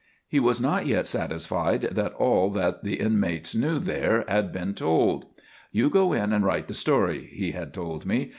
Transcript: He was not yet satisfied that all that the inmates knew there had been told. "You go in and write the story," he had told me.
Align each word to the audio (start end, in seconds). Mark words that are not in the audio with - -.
He 0.27 0.39
was 0.39 0.59
not 0.59 0.87
yet 0.87 1.05
satisfied 1.05 1.89
that 1.91 2.13
all 2.15 2.49
that 2.53 2.83
the 2.83 2.99
inmates 2.99 3.53
knew 3.53 3.77
there 3.77 4.25
had 4.27 4.51
been 4.51 4.73
told. 4.73 5.25
"You 5.71 5.91
go 5.91 6.11
in 6.11 6.33
and 6.33 6.43
write 6.43 6.67
the 6.67 6.73
story," 6.73 7.29
he 7.31 7.51
had 7.51 7.71
told 7.71 8.07
me. 8.07 8.29